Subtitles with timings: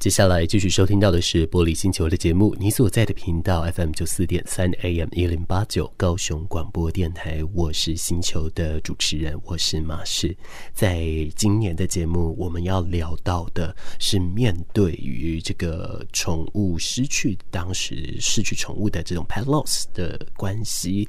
[0.00, 10.34] 接下来继续收听到的是《玻璃星球》的节目，你所在的频道 FM 九四点三 AM 一零八九高雄广播电台，我是星球的主持人，我是马氏。
[10.72, 11.04] 在
[11.36, 21.06] 今年的节目，我们要聊到的是面对于这个宠物失去，当时失去宠物的这种 pet loss 的关系。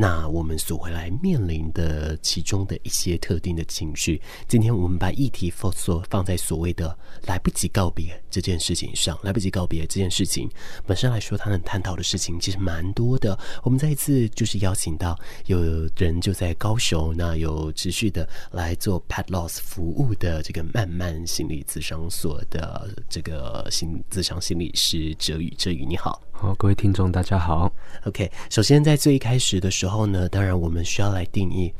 [0.00, 4.18] 那我们所回来面临的其中的一些特定的情绪，
[4.48, 9.18] 今天我们把议题放所放在所谓的来不及告别这件事情上。
[9.22, 10.48] 来不及告别这件事情
[10.86, 13.38] 本身来说，他能探讨的事情其实蛮多的。
[13.62, 15.60] 我们再一次就是邀请到有
[15.98, 26.22] 人就在高雄，那有持续的来做 Pet Loss 服务的这个慢慢心理咨商所的这个心咨商心理师哲宇，哲宇你好。
[26.42, 27.70] 好，各位听众，大家好。
[28.06, 31.70] OK，首先在最一开始的时候呢，当然我们需要来定义，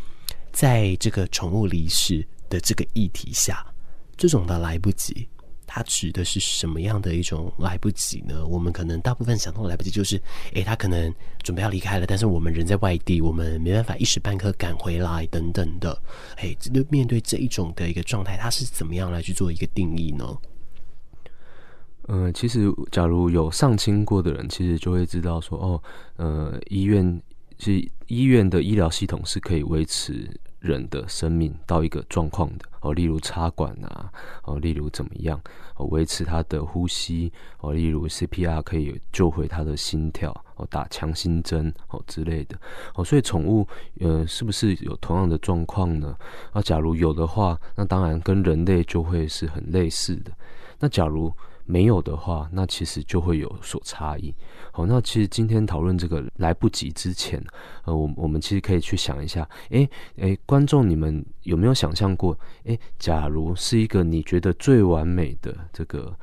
[0.53, 3.65] 在这个宠物离世的这个议题下，
[4.19, 5.27] 这种的来不及，
[5.67, 8.45] 它指的是什么样的一种来不及呢？
[8.45, 10.21] 我们可能大部分想到的来不及，就是，
[10.53, 11.11] 诶，他可能
[11.43, 15.99] 准备要离开了，但是我们人在外地，我们没办法一时半刻赶回来等等的。
[16.37, 20.37] 诶，这面对这一种的一个状态，它是怎么样来去做一个定义呢？
[22.09, 25.83] 嗯、呃，其实假如有上清过的人，其实就会知道说，哦，
[26.17, 27.21] 呃，医院
[27.59, 27.73] 是
[28.07, 34.13] 医院的医疗系统是可以维持人的生命到一个状况的哦，例如插管啊，
[34.45, 35.41] 哦，例如怎么样
[35.77, 42.59] 哦，维持他的呼吸哦，例如 CPR 可以救回他的心跳哦，打强心针哦之类的
[42.95, 43.67] 哦，所以宠物
[44.01, 46.17] 呃是不是有同样的状况呢？
[46.53, 50.33] 啊，假如有的话，那当然跟人类就会是很类似的。
[50.79, 51.33] 那假如
[51.65, 54.35] 没有的话，那其实就会有所差异。
[54.73, 57.43] 好，那其实今天讨论这个来不及之前，
[57.85, 66.15] 呃，我我们其实可以去想一下，诶诶，观众你们有没有想象过，诶，假如是一个你觉得最完美的这个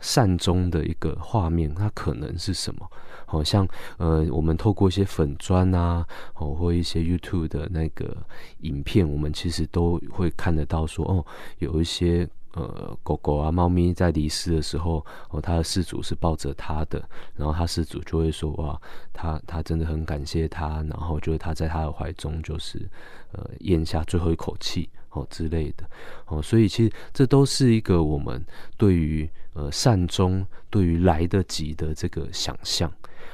[0.00, 2.88] 善终的一个画面，它可能是什么？
[3.26, 3.66] 好像
[3.98, 8.16] 呃，我们透过一些粉砖啊，哦，或一些 YouTube 的那个
[8.60, 11.24] 影片，我们其实都会看得到说，哦，
[11.58, 12.28] 有一些。
[12.54, 17.00] 呃，狗狗啊，猫咪在离世的时候，哦，它的事主是抱着它的，
[17.36, 18.80] 然后它事主就会说，哇，
[19.12, 22.90] 他他真的很感谢它，然后就是他在他的怀中，就是
[23.32, 25.88] 呃，咽下最后一口气，哦之类的，
[26.26, 28.44] 哦，所以其实这都是一个我们
[28.76, 32.92] 对于呃善终，对于来得及的这个想象。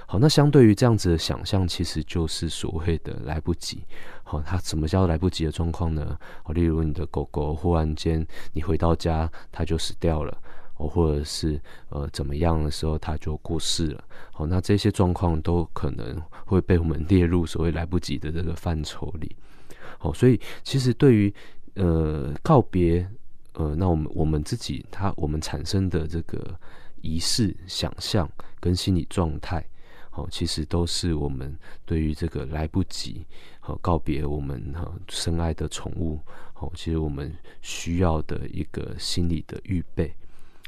[0.09, 3.83] 好，那相对于这样子的想象，其实就是所谓的来不及。
[4.23, 6.17] 好，它什么叫来不及的状况呢？
[6.45, 10.37] 哦，例如你的狗狗忽然间你回到家，它就死掉了，
[10.77, 14.05] 哦，或者是呃怎么样的时候，它就过世了。
[14.33, 19.35] 好，那这些状况都可能会被我们列入所谓来不及的这个范畴里。
[19.99, 21.35] 好，所以其实对于
[21.77, 23.09] 呃告别，
[23.53, 26.59] 呃，那我们我们自己它我们产生的这个
[27.03, 28.29] 仪式想象
[28.59, 29.65] 跟心理状态。
[30.13, 31.55] 哦，其实都是我们
[31.85, 33.23] 对于这个来不及
[33.61, 36.19] 好告别我们哈深爱的宠物，
[36.55, 40.15] 哦，其实我们需要的一个心理的预备。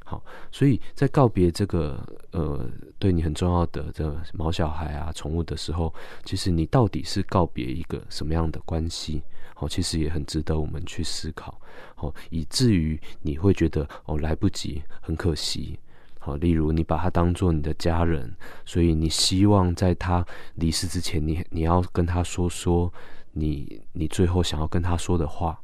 [0.08, 2.66] 好，所以在告别这个呃
[2.98, 5.92] 对你很重要的这毛小孩啊宠物的时候，
[6.24, 9.22] 其实你到底是告别一个什么样的关系？
[9.56, 11.60] 哦，其实也很值得我们去思考。
[11.96, 15.78] 哦，以至于你会觉得哦来不及，很可惜。
[16.18, 20.24] 好，例如你把它当做你的家人，所以你希望在他
[20.54, 22.90] 离世之前，你你要跟他说说
[23.32, 25.60] 你你最后想要跟他说的话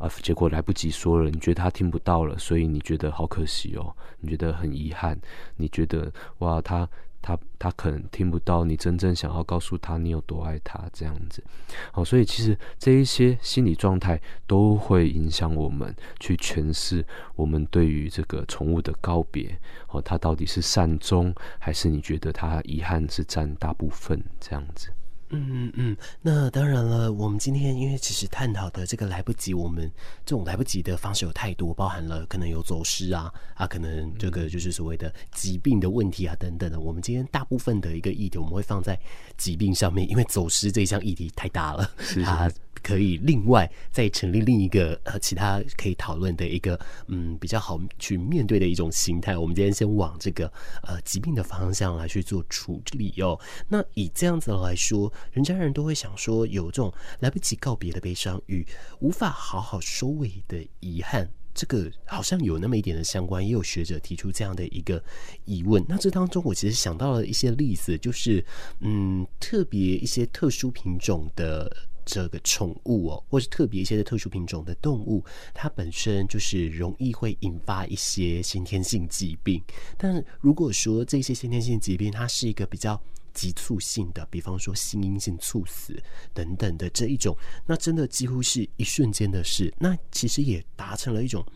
[0.00, 5.16] 啊，结果来不及说了，你觉得他听不到了，所以你觉得好可惜哦，你觉得很遗憾，
[5.56, 6.88] 你觉得哇他。
[7.22, 11.44] 他他可能听不到你真正想要告诉他你有多爱他这样子，
[11.92, 17.04] 好，所以其实这一些心理状态都会影响我们去诠释
[17.36, 19.54] 我们对于这个宠物的告别，
[19.88, 24.90] 哦，它到底是善终还是你觉得它遗憾是占大部分这样子。
[25.30, 27.12] 嗯嗯嗯，那当然了。
[27.12, 29.90] 我们今天因为其实探讨的这个来不及，我们
[30.24, 36.80] 这种来不及的方式有太多，包含了可能有走失啊啊，可能这个就是所谓的疾病的问题啊等等的。
[36.80, 38.98] 我们今天大部分的一个议题，我们会放在
[39.36, 42.50] 疾病上面，因为走失这一项议题太大了，是它
[42.82, 46.78] 可以另外再成立另一个呃其他可以讨论的一个
[47.08, 49.36] 嗯比较好去面对的一种形态。
[49.36, 50.46] 我们今天先往这个
[50.82, 53.38] 呃疾病的方向来去做处理哦。
[53.68, 55.12] 那以这样子来说。
[55.32, 58.66] 人家人都会想说，有这种来不及告别的悲伤与
[58.98, 63.44] 无法好好收尾的遗憾，这个好像有那么一点的相关。
[63.44, 65.02] 也有学者提出这样的一个
[65.44, 65.84] 疑问。
[65.88, 68.44] 那这当中，我其实想到了一些例子，就是
[68.80, 71.70] 嗯，特别一些特殊品种的
[72.10, 75.24] 这个宠物哦，或是特别一些的特殊品种的动物，
[75.54, 79.62] 它本身就是容易会引发一些先天性疾病。
[79.96, 83.00] 但如果说这些先天性疾病，它是一个比较
[83.32, 86.02] 急促性的，比方说心因性猝死
[86.34, 89.72] 等等的这一种，那真的几乎是一瞬间的事。
[89.78, 91.46] 那其实也达成了一种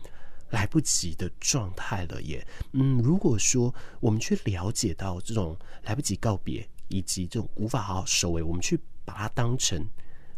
[0.51, 2.47] 来不及的状态了耶。
[2.71, 9.85] 嗯，如果说我们去了解到这种来不及告别，以及这种无法好好收尾，我们去把它当成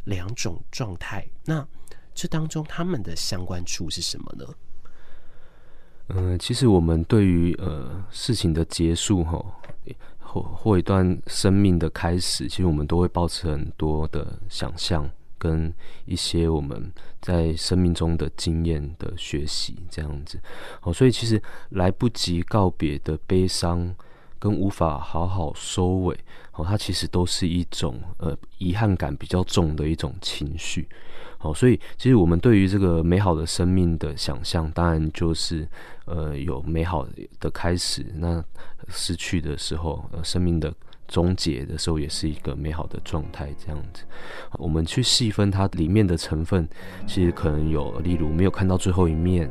[0.07, 1.67] 两种状态，那
[2.15, 4.45] 这当中他们的相关处是什么呢？
[6.07, 9.45] 嗯、其实我们对于呃事情的结束哈。
[10.29, 15.73] 或或一段生命的开始，其实我们都会抱持很多的想象，跟
[16.03, 20.37] 一些我们在生命中的经验的学习，这样子。
[20.81, 23.95] 好，所以其实来不及告别的悲伤，
[24.39, 26.17] 跟无法好好收尾，
[26.51, 30.87] 好，它其实都是一种呃遗憾感比较重的一种情绪。
[31.39, 35.67] 好，所以其实我们对于这个美好的生命的想象，当然就是
[36.05, 37.07] 呃有美好
[37.39, 38.43] 的开始，那
[38.89, 40.73] 失去的时候，生命的
[41.07, 44.03] 终结的时候，也是一个美好的状态，这样子。
[44.53, 46.67] 我们去细分它里面的成分，
[47.05, 49.47] 其实可能有，例如没有看到最后一面，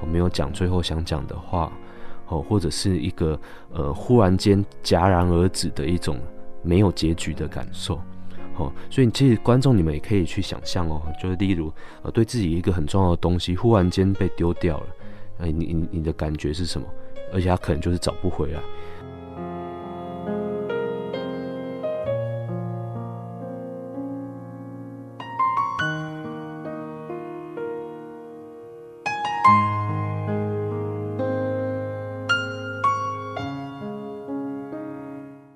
[0.00, 1.72] 我没有讲最后想讲的话，
[2.28, 3.38] 哦，或者是一个
[3.72, 6.18] 呃忽然间戛然而止的一种
[6.62, 8.00] 没有结局的感受。
[8.56, 11.72] 哦，所以其实观众你们也可以去想象哦，就是例如
[12.02, 14.86] 呃，对自己一个很重要的东西忽然间被丢掉了，
[15.38, 16.86] 呃，你你你的感觉是什么？
[17.32, 18.60] 而且他可能就是找不回来。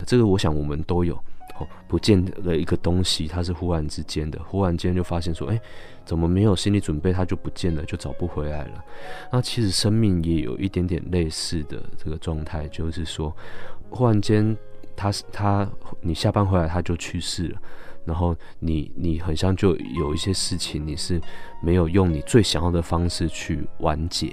[0.08, 1.14] 这个我想我们都有。
[1.60, 5.60] 哦不见了一个东西，它是忽然之间的，忽然间就发现说，哎，
[6.05, 8.84] 怎么没有心理准备，它就不见了，就找不回来了。
[9.32, 13.34] 那其实生命也有一点点类似的这个状态，就是说，
[13.90, 14.56] 忽然间，
[14.94, 15.69] 他是他
[16.00, 17.58] 你下班回来他就去世了，
[18.04, 21.20] 然后你你很像就有一些事情你是
[21.61, 24.32] 没有用你最想要的方式去完结。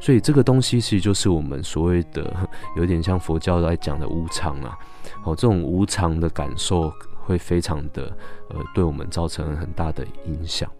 [0.00, 2.34] 所以这个东西其实就是我们所谓的
[2.76, 4.76] 有点像佛教来讲的无常啊，
[5.24, 6.92] 哦，这种无常的感受
[7.24, 8.16] 会非常的
[8.48, 10.70] 呃，对我们造成很大的影响。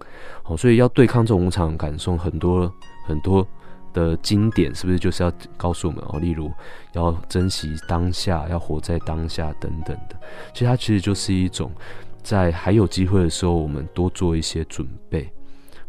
[0.45, 2.73] 哦，所以要对抗这种无常感受，很多
[3.07, 3.47] 很多
[3.93, 6.51] 的经典是不是就是要告诉我们哦，例如
[6.93, 10.17] 要珍惜当下，要活在当下等等的。
[10.53, 11.71] 其实它其实就是一种
[12.23, 15.31] 在还有机会的时候，我们多做一些准备。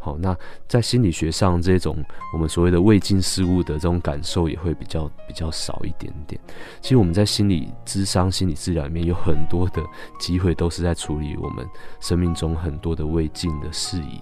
[0.01, 0.35] 好，那
[0.65, 1.97] 在心理学上，这种
[2.33, 6.39] 我们所谓的未尽事物的这种感受也会比较比较少一点点。
[6.81, 9.83] 其实我们在心理智商、心理治疗里面有很多的
[10.17, 11.67] 机会，都是在处理我们
[11.99, 14.21] 生命中很多的未尽的事宜。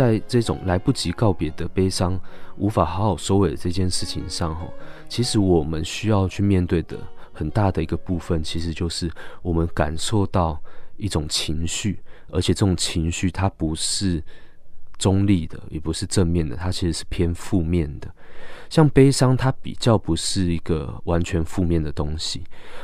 [0.00, 2.18] 在这种来不及告别的悲伤，
[2.56, 4.66] 无法好好收尾的这件事情上，哈，
[5.10, 6.98] 其实我们需要去面对的
[7.34, 9.12] 很大的一个部分，其实就是
[9.42, 10.58] 我们感受到
[10.96, 14.24] 一种情绪，而且这种情绪它不是
[14.96, 18.10] 中立的，也不是正面的，它其实是偏负面的。
[18.70, 22.42] 像悲伤，它比较不是一个完全负面的东西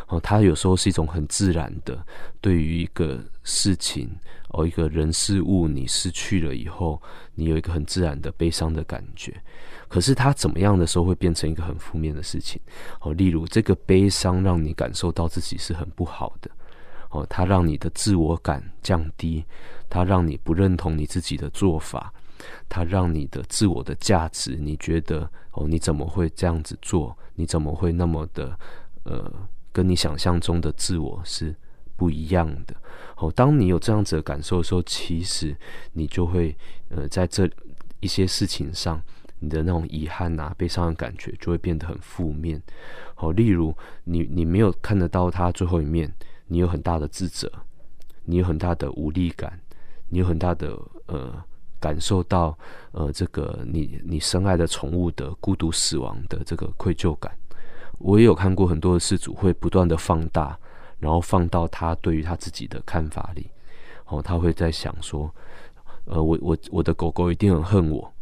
[0.09, 1.99] 哦，它有时候是一种很自然的，
[2.43, 4.11] 对于一个事情
[4.57, 7.01] 哦，一个人事物你失去了以后，
[7.35, 9.35] 你有一个很自然的悲伤的感觉。
[9.87, 12.61] 可是它怎么样的时候会变成一个很负面的事情
[13.01, 13.13] 哦？
[13.13, 16.51] 例如这个悲伤让你感受到自己是很不好的
[17.11, 19.45] 哦，它让你的自我感降低，
[19.91, 22.13] 它让你不认同你自己的做法。
[22.69, 27.17] 它让你的自我的价值，你觉得哦，你怎么会这样子做？
[27.35, 28.59] 你怎么会那么的
[29.05, 29.33] 呃，
[29.73, 31.55] 跟你想象中的自我是
[31.97, 32.75] 不一样的？
[33.17, 35.57] 哦，当你有这样子的感受的时候，其实
[35.93, 36.57] 你就会
[36.91, 37.49] 呃，在这
[38.01, 39.01] 一些事情上，
[39.39, 42.63] 你的那种遗憾啊、悲伤的感觉就会变得很负面。
[43.17, 43.75] 哦，例如
[44.05, 46.13] 你你没有看得到他最后一面，
[46.47, 47.51] 你有很大的自责，
[48.25, 49.61] 你有很大的无力感，
[50.09, 51.43] 你有很大的呃。
[51.79, 52.59] 感受到，
[52.93, 57.31] 呃，这个你你深爱的宠物的孤独死亡的这个愧疚感，
[57.99, 60.59] 我也有看过很多的事主会不断的放大，
[60.99, 63.51] 然后放到他对于他自己的看法里，
[64.07, 65.35] 哦，他会在想说，
[66.05, 68.13] 呃，我我我的狗狗一定很恨我，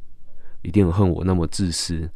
[0.63, 2.09] 一定很恨我那么自私。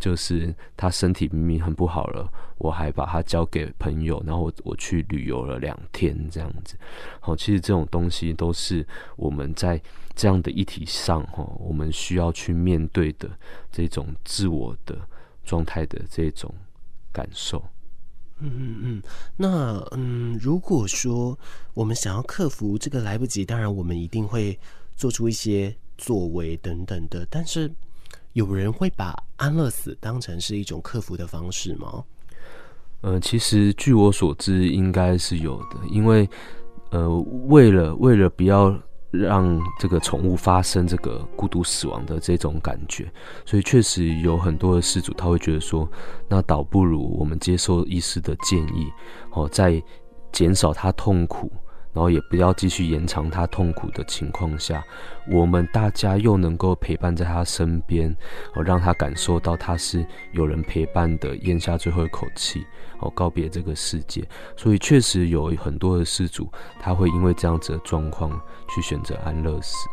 [0.00, 6.78] 就是他身体明明很不好了，我还把它交给朋友，然后我我去旅游了两天这样子。
[7.20, 9.78] 好，其实这种东西都是我们在
[10.14, 13.28] 这样的议题上哈，我们需要去面对的
[13.70, 14.96] 这种自我的
[15.44, 16.54] 状态的这种
[17.12, 17.62] 感受。
[18.42, 19.02] 嗯嗯嗯，
[19.36, 21.38] 那嗯，如果说
[21.74, 24.58] 我们想要克服这个来不及，当然我们一定会
[24.96, 27.72] 做出一些作为等等的，但是。
[28.34, 32.02] 有人会把安乐死当成是一种克服的方式吗？
[33.02, 36.26] 呃，其实据我所知，应该是有的，因为
[36.92, 37.10] 呃，
[37.48, 38.74] 为了为了不要
[39.12, 43.12] 让这个宠物发生这个孤独死亡的这种感觉，
[43.44, 45.88] 所以确实有很多的失主他会觉得说，
[46.28, 48.90] 那倒不如我们接受医师的建议，
[49.32, 49.80] 哦，在
[50.32, 51.52] 减少他痛苦。
[51.92, 54.82] 然后也不要继续延长他痛苦的情况下，
[55.30, 58.14] 我们大家又能够陪伴在他身边，
[58.54, 62.64] 哦，让他感受到他是有人陪伴的，咽下最后一口气，
[63.00, 64.26] 哦，告别这个世界。
[64.56, 69.88] 所以确实有很多的事主，他会因为这样子的状况去选择安乐死。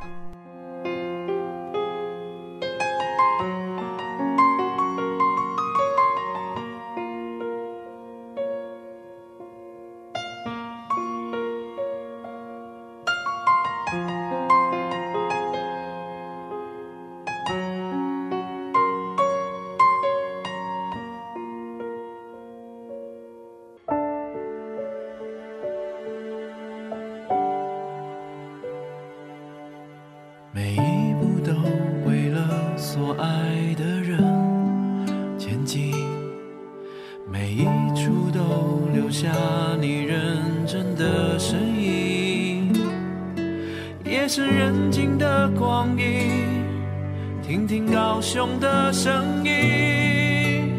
[39.09, 39.27] 留下
[39.81, 40.37] 你认
[40.67, 42.71] 真的身影
[44.05, 46.63] 夜深人静的光阴
[47.41, 50.71] 听听高雄的声音。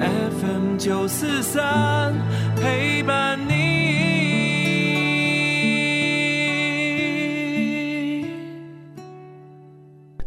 [0.00, 2.14] Fm 九四三
[2.56, 3.35] 陪伴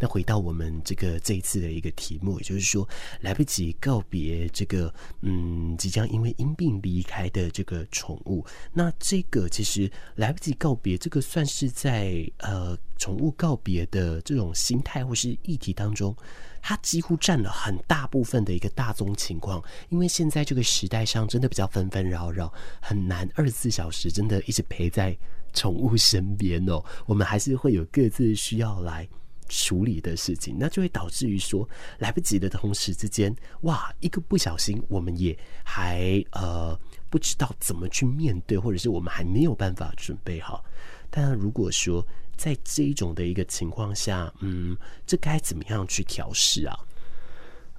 [0.10, 2.88] 回到我们这个这一次的一个题目，也就是说，
[3.22, 8.44] 来不及告别这个嗯，即将因为因病离开的这个宠物。
[8.74, 16.16] 那这个其实来不及告别，这个算是在呃宠物告别的这种心态或是议题当中，
[16.60, 19.63] 它几乎占了很大部分的一个大宗情况。
[19.89, 22.51] 因为现在这个时代上真的比较纷纷扰扰，
[22.82, 25.16] 很难二十四小时真的一直陪在
[25.54, 26.84] 宠物身边哦。
[27.06, 29.08] 我们还是会有各自需要来。
[29.50, 36.79] 处理的事情，那就会导致于说来不及的同时之间，哇，一个不小心，我们也还呃
[37.10, 40.63] 不知道怎么去面对，或者是我们还没有办法准备好。
[41.10, 42.06] 但如果说
[42.38, 46.77] 在这一种的一个情况下，嗯，这该怎么样去调试啊？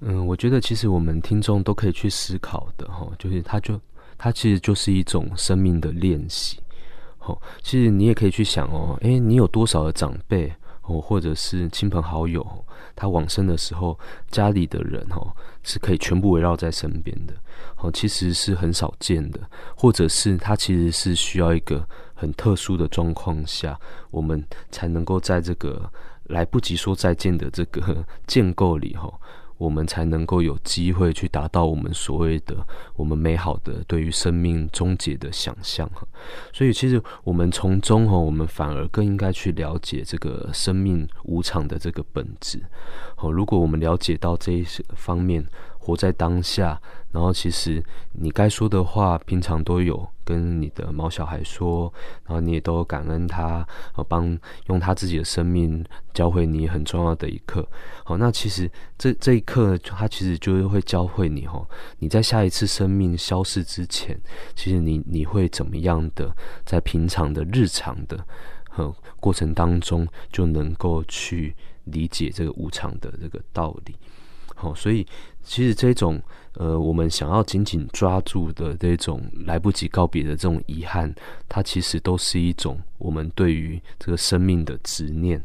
[0.01, 3.81] 嗯，我觉得其实我们听众都可以去思考的哈，就是它就
[4.19, 6.59] 它其实就是一种生命的练习。
[7.19, 10.51] 好，其实你也可以去想哦，诶，你有多少的长辈？
[10.91, 12.45] 哦，或者是亲朋好友，
[12.97, 13.97] 他往生的时候，
[14.29, 15.33] 家里的人哦
[15.63, 17.35] 是可以全部围绕在身边的，
[17.77, 19.41] 哦，其实是很少见的，
[19.77, 23.79] 或者是他其实是需要一个很特殊的状况下，
[24.11, 25.89] 我们才能够在这个
[26.25, 29.09] 来不及说再见的这个 建构里，哈。
[29.61, 36.03] 我们才能够有机会去达到我们所谓的我们美好的对于生命终结的想象哈，
[36.51, 42.63] 所以其实我们从中哈，我们反而更应该去了解这个生命无常的这个本质。
[43.15, 45.47] 好，如果我们了解到这一些方面。
[45.83, 47.83] 活在当下，然后其实
[48.13, 51.93] 你该说的话，平常都有跟你的毛小孩说，
[52.27, 55.83] 然后你也都感恩他，呃，帮用他自己的生命
[56.13, 57.67] 教会你很重要的一课。
[58.05, 61.67] 好，那其实这这一刻，他其实就是会教会你哈，
[61.99, 64.21] 你在下一次生命消逝之前，
[64.55, 66.31] 其实你你会怎么样的，
[66.67, 68.23] 在平常的日常的
[68.69, 73.97] 和过程当中，就能够去理解这个无常的这个道理。
[74.55, 75.07] 好，所以。
[75.43, 76.21] 其实这种
[76.53, 81.13] 呃，我们想要紧紧抓住的这种来不及告别的这种遗憾，
[81.49, 85.43] 它其实都是一种我们对于这个生命的执念。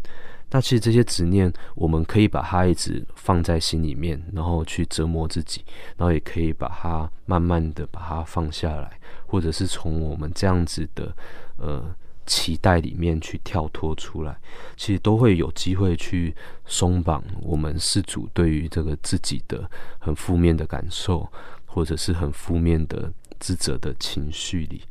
[0.51, 5.63] 那其实这些执念，我们可以把它一直放在心里面，然后去折磨自己，
[5.95, 11.15] 然后也可以把它慢慢的把它放下来，或者是从我们这样子的
[11.57, 11.95] 呃。
[12.25, 14.35] 期待里面去跳脱出来，
[14.75, 16.33] 其实都会有机会去
[16.65, 21.31] 松绑我们饲主对于这个自己的很负面的感受，
[21.65, 24.81] 或者是很负面的自责的情绪里。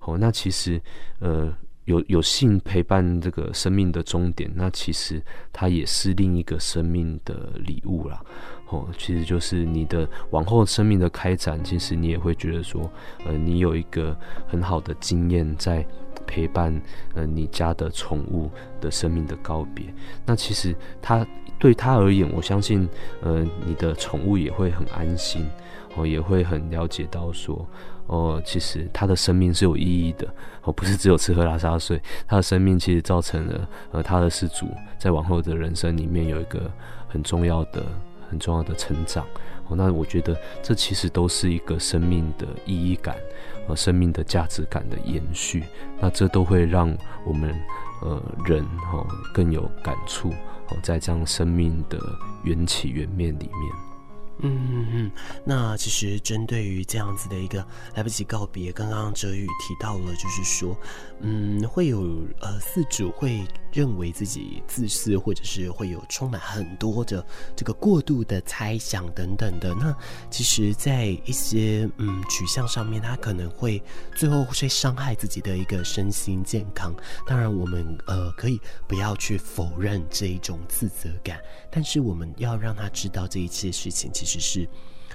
[0.00, 0.80] 哦，那其实
[1.20, 1.52] 呃，
[1.84, 5.22] 有有幸陪伴这个生命的终点，那其实
[5.52, 8.20] 它也是另一个生命的礼物啦。
[8.68, 12.90] 哦，其实就是你的往后生命的开展，其实你也会觉得说，
[13.24, 15.86] 呃，你有一个很好的经验在
[16.26, 16.80] 陪伴，
[17.14, 18.50] 呃，你家的宠物
[18.80, 19.86] 的生命的告别。
[20.24, 21.26] 那其实他
[21.58, 22.88] 对他而言，我相信，
[23.22, 25.46] 呃，你的宠物也会很安心，
[25.96, 27.66] 哦，也会很了解到说。
[28.08, 30.26] 哦，其实他的生命是有意义的，
[30.64, 34.66] 哦，不是只有吃喝拉撒睡，他的生命其实造成了呃他的饲主
[34.98, 36.70] 在往后的人生里面有一个
[37.08, 37.82] 很重要的、
[38.28, 39.24] 很重要的成长。
[39.68, 43.16] 哦，那我觉得这其实都是一个生命的意义感，
[43.66, 45.64] 和生命的价值感的延续。
[46.00, 47.54] 那这都会让我们
[48.00, 50.30] 呃人哦更有感触
[50.68, 51.98] 哦，在这样生命的
[52.44, 53.72] 缘起缘灭里面。
[54.44, 55.10] 嗯嗯嗯，
[55.44, 57.64] 那其实针对于这样子的一个
[57.94, 60.76] 来不及告别，刚刚哲宇提到了，就是说，
[61.20, 62.00] 嗯，会有
[62.40, 67.24] 呃四组会认为自己自私，或者是会有充满很多的
[67.56, 69.74] 这个过度的猜想等等的。
[69.74, 69.96] 那
[70.30, 73.82] 其实，在一些嗯取向上面，他可能会
[74.14, 76.94] 最后会伤害自己的一个身心健康。
[77.26, 84.38] 当然，我们呃可以不要去否认这一种自责感，但是我们要让他知道这一切事情其实。
[84.38, 84.68] 是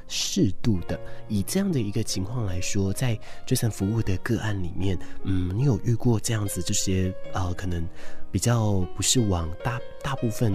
[0.10, 0.98] 适度的，
[1.28, 7.86] 以这样的一个情况来说，在这层服务的个案里面，嗯，你有遇过这样子这些呃，可能
[8.31, 10.53] 比较不是往大大部分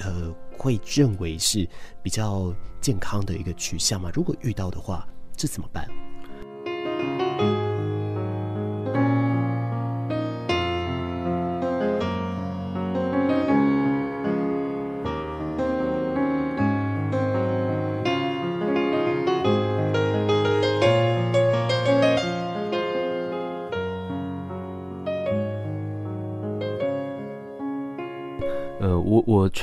[0.00, 1.68] 呃会认为是
[2.02, 4.10] 比较健康的一个取向嘛？
[4.12, 5.88] 如果遇到的话，这怎么办？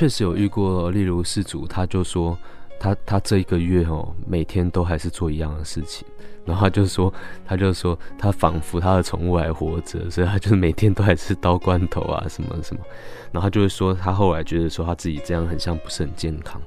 [0.02, 2.36] 确实有遇过，例如饲主，他就说
[2.80, 6.04] 他他这一个月哦，每天都还是做一样的事情，
[6.44, 7.14] 然后他就说，
[7.46, 12.82] 他就说他仿佛他的宠物还活着，所以他就是每天都还是倒罐头啊什么什么，
[13.30, 16.60] 然后他就会说他后来觉得说他自己这样很像不是很健康。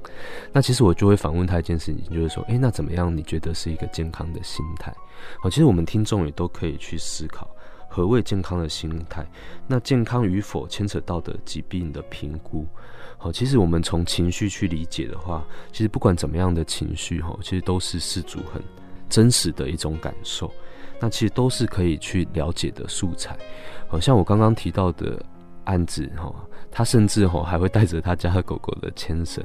[0.54, 3.14] 那其实我就会反问他一件事情，就是说，诶，那怎么样？
[3.14, 4.96] 你觉得是一个健康的心态？
[5.42, 7.54] 好，其实我们听众也都可以去思考。
[7.90, 9.28] 何谓健康的心态？
[9.68, 12.66] 那健康与否牵扯到的疾病的评估。
[13.18, 18.62] 好，其实我们从情绪去理解的话，其实不管怎么样的情绪，哈，其实都是饲主很
[19.10, 20.52] 真实的一种感受。
[21.00, 23.38] 那其实都是可以去了解的素材。
[23.88, 25.22] 好像我刚刚提到的
[25.66, 26.34] 案子，哈。
[26.78, 29.42] 他甚至吼还会带着他家的狗狗的牵绳，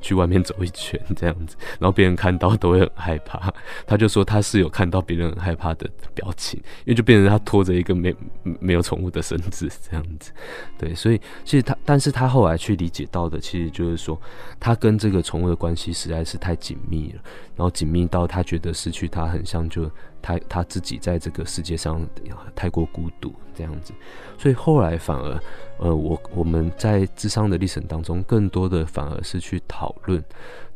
[0.00, 3.52] 去外面走一圈这样子，然后别人看到都会很害怕。
[3.84, 10.30] 他就说他是有看到别人很害怕的表情，因为就变成他拖着一个没没有宠物的绳子这样子。
[10.78, 14.16] 对，所以其实他，但是他后来去理解到的，其实就是说
[14.60, 17.20] 他跟这个宠物的关系实在是太紧密了，
[17.56, 19.90] 然后紧密到他觉得失去他很像就。
[20.22, 22.06] 他他自己在这个世界上
[22.54, 23.94] 太过孤独这样子，
[24.36, 25.42] 所以后来反而，
[25.78, 30.22] 呃，我我们在智商的历程当中，更多的反而是去讨论，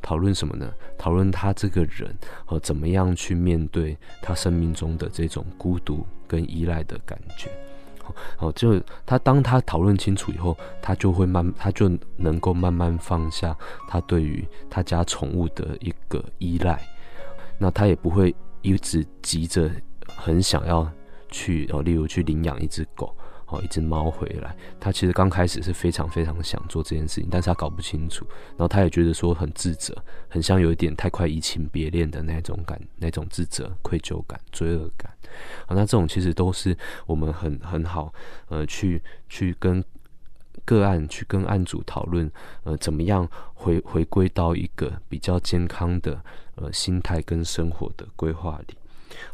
[0.01, 0.73] 讨论什么呢？
[0.97, 7.51] 讨论他这个人，呃，怎么样去面对他生命中的这种孤独跟依赖的感觉。
[8.37, 13.57] 好，就他当他讨论清楚以后，他就会慢，他就能够慢慢放下
[13.89, 16.81] 他对于他家宠物的一个依赖，
[17.59, 18.35] 那他也不会。
[18.67, 19.71] 一直急着
[20.07, 20.91] 很想要
[21.29, 23.15] 去哦，例如去领养一只狗
[23.47, 24.55] 哦，一只猫回来。
[24.81, 29.97] 他其实刚开始是非常非常想做这件事情，但是他搞不清楚，然后他也觉得说很自责，
[30.29, 35.13] 很像有一点太快移情别恋的那种感，那种自责、愧疚感、罪恶感。
[35.67, 36.77] 啊，那这种其实都是
[37.07, 38.13] 我们很很好
[38.49, 39.83] 呃，去去跟
[40.65, 42.31] 个案去跟案主讨论，
[42.63, 46.23] 呃，怎么样回回归到一个比较健康的。
[46.57, 48.77] 呃，心态跟生活的规划里，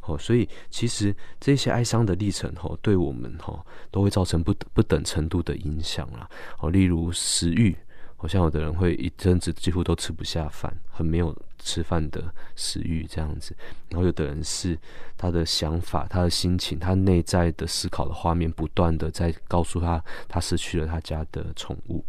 [0.02, 6.28] 哦，所以其实这些哀伤的历程，吼，对我们吼都会造成不不等程度的影响啦。
[6.58, 7.76] 哦，例如食欲，
[8.16, 13.56] 好像有的人会一阵子几乎都吃不下饭，很没有吃饭的食欲这样子。
[13.88, 14.78] 然后有的人是
[15.16, 22.04] 他的想法、他的心情、他内在的思考的画面，不断的在告诉他，他失去了他家的宠物，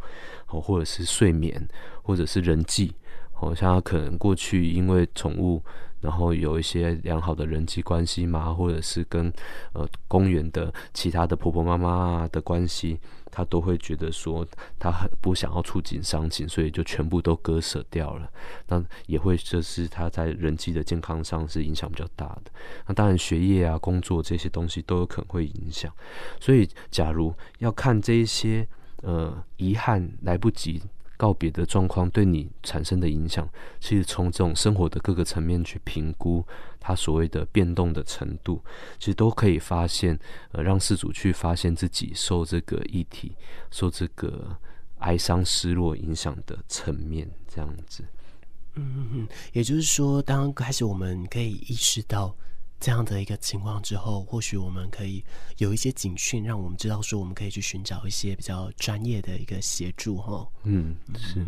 [0.47, 1.67] 哦或者是睡眠，
[2.01, 2.93] 或者是人际。
[3.39, 5.63] 哦，像他可能过去因为宠物。
[6.01, 9.31] 然后有一些良好的人际关系嘛，或者是跟
[9.73, 14.45] 呃公园的其他的婆婆妈妈的关系，他都会觉得说
[14.79, 18.29] 他很不想要触景伤情，所以就全部都割舍掉了。
[18.67, 22.51] 那也会这是他在人际的健康上是影响比较大的。
[22.87, 25.93] 那当然学业啊、工作这些东西都有可能会影响。
[26.39, 28.67] 所以假如要看这一些
[29.03, 30.81] 呃遗憾来不及。
[31.21, 33.47] 告别的状况对你产生的影响，
[33.79, 36.43] 其实从这种生活的各个层面去评估
[36.79, 38.59] 它所谓的变动的程度，
[38.97, 40.19] 其实都可以发现，
[40.51, 43.35] 呃，让事主去发现自己受这个议题、
[43.69, 44.57] 受这个
[44.97, 48.03] 哀伤、失落影响的层面，这样子。
[48.73, 52.35] 嗯嗯嗯，也就是说，当开始我们可以意识到。
[52.81, 55.23] 这样的一个情况之后，或许我们可以
[55.59, 60.47] 有一些警讯，让我们知道说，我们可以去寻找一些比较专业的一个协助，哈。
[60.63, 61.45] 嗯，是，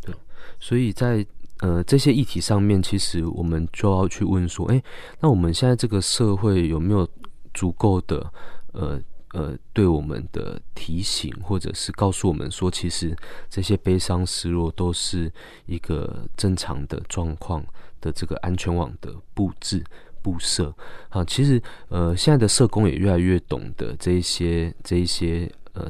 [0.00, 0.14] 对。
[0.58, 1.24] 所以在
[1.58, 4.82] 呃这些议题上面，其实我们就要去问说，哎，
[5.20, 7.06] 那我们现在这个社会有没有
[7.52, 8.32] 足够的
[8.72, 8.98] 呃
[9.34, 13.14] 呃对我们的提醒，或者是告诉我们说，其实
[13.50, 15.30] 这些悲伤失落都是
[15.66, 17.62] 一个正常的状况
[18.00, 19.84] 的这个安全网的布置。
[20.24, 20.74] 布设
[21.10, 25.86] 啊，其实呃，现在的社工也越来越懂得这一些这一些呃，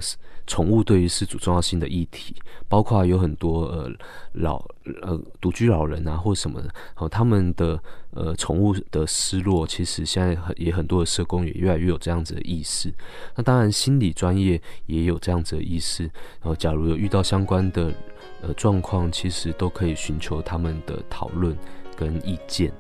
[0.47, 2.35] 宠物对于失主重要性的议题，
[2.69, 3.91] 包括有很多呃
[4.33, 4.57] 老
[5.03, 12.93] 呃独居老人啊，或什么的，哦，他们的呃宠物的失落，其实现在很也很多的社工也越来越有这样子的意识。
[13.37, 16.03] 那当然，心理专业也有这样子的意识。
[16.41, 17.93] 然后，假如有遇到相关的
[18.43, 21.57] 呃状况，其实都可以寻求他们的讨论。
[21.97, 22.73] 跟意见，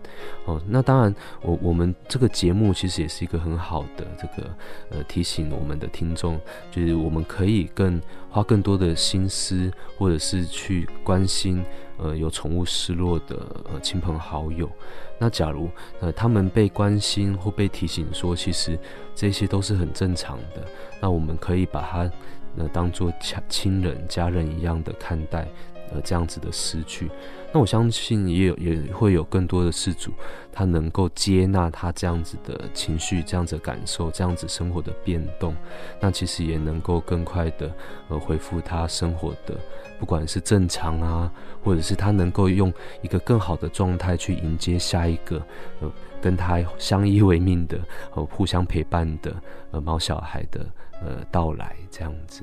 [0.44, 4.48] 哦，那当然，我我们这个节目其实也是一个很好的这个
[4.90, 11.64] 呃提醒我们的听众，就是我们可以更花更多的心思，或者是去关心
[11.98, 13.36] 呃有宠物失落的
[13.72, 14.70] 呃亲朋好友。
[15.18, 18.78] 那假如呃他们被关心或被提醒说，其实
[19.14, 20.64] 这些都是很正常的，
[21.00, 22.10] 那我们可以把它
[22.56, 25.46] 呃当做亲亲人、家人一样的看待。
[25.92, 27.10] 呃，这样子的失去，
[27.54, 30.10] 那我相信也有也会有更多的事主，
[30.50, 35.54] 他能够接纳他这样子的情绪、这样子感受、这样子生活的变动，
[36.00, 37.72] 那其实也能够更快的
[38.08, 39.56] 呃恢复他生活的，
[40.00, 45.40] 不管是正常啊，或者是他能够用一个更好的状态去迎接下一个
[45.80, 45.88] 呃
[46.20, 47.78] 跟他相依为命的、
[48.16, 49.32] 呃互相陪伴的
[49.70, 50.66] 呃毛小孩的
[51.00, 52.42] 呃到来，这样子。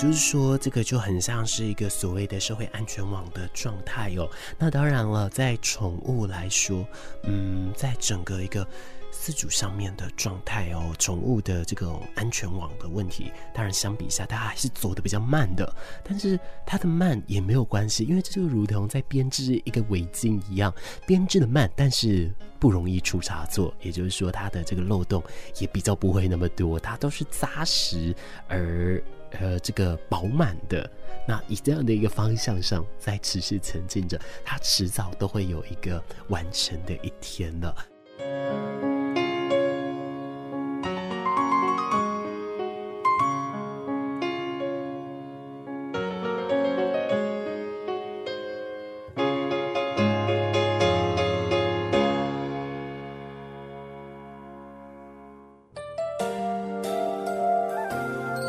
[0.00, 4.26] 就是说，这个就很像是一个所谓的社会安全网的状态哦。
[4.58, 6.88] 那当然了，在宠物来说，
[7.24, 8.66] 嗯，在整个一个
[9.12, 15.70] 饲主上面的状态哦，宠物的这个安全网的问题，当然相比下，它还是走得比较慢的。
[16.02, 20.74] 但是它的慢也没有关系，因为这就如同在编织一个围巾一样，
[21.06, 23.74] 编织的慢，但是不容易出差错。
[23.82, 25.22] 也就是说，它的这个漏洞
[25.58, 28.16] 也比较不会那么多，它都是扎实
[28.48, 28.98] 而。
[29.38, 30.90] 呃，这个饱满的，
[31.26, 38.69] 那以这样的一个方向上在持续前进着，它迟早都会有一个完成的一天的。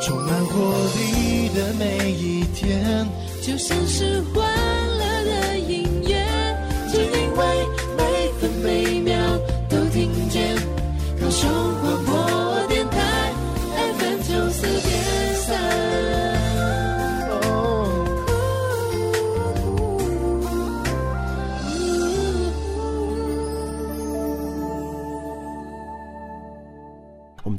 [0.01, 3.07] 充满活力的每一天
[3.43, 4.60] 就像是会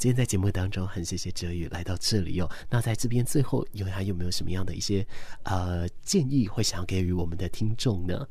[0.03, 2.51] 今天在节目当中，很谢谢哲宇来到这里哦。
[2.69, 5.07] 那在这边最后，有还有没有什么样的一些
[5.45, 8.27] 呃建议，会想要给予我们的听众呢？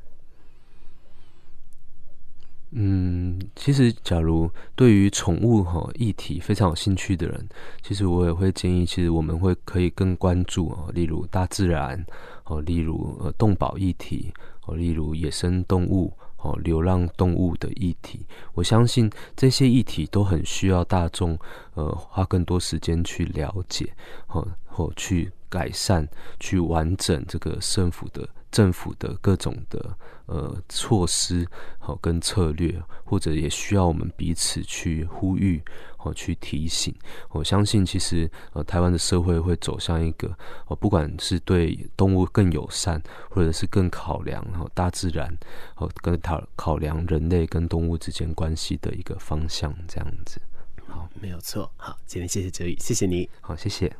[2.71, 7.47] 嗯，其实假如对于宠物哈议题非常有兴趣的人，
[7.81, 12.05] 其实我也会建议，其实我们会可以更关注哦，例如大自然
[12.43, 14.33] 哦，例如呃动保议题
[14.65, 16.11] 哦，例如野生动物。
[16.41, 18.25] 哦流浪动物的议题。
[18.53, 21.37] 我相信这些议题都很需要大众
[21.73, 23.93] 呃花更多时间去了解，
[24.27, 26.07] 哦或去改善、
[26.39, 28.27] 去完整这个政府的。
[28.51, 31.47] 政府的各种的呃措施，
[31.79, 35.63] 好跟策略，或者也需要我们彼此去呼吁，
[36.01, 36.93] 好去提醒。
[37.29, 40.35] 我相信，其实呃台湾的社会会走向一个
[40.67, 45.31] 哦，不管是对动物更友善，或者是更考量然后大自然，
[45.75, 50.41] 哦跟考考量人类跟动物之间关系的一个方向，这样子。
[50.87, 51.71] 好，没有错。
[51.77, 53.29] 好，今天谢谢哲宇，谢谢你。
[53.39, 53.95] 好，谢谢。